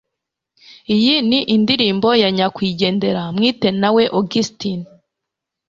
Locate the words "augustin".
4.17-4.79